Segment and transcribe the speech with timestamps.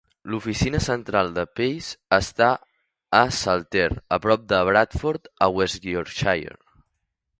[0.33, 2.47] L'oficina central de Pace està
[3.19, 6.59] a Saltaire, a prop de Bradford, a West Yorkshire.